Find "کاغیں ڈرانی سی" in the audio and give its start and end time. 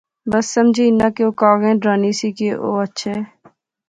1.41-2.29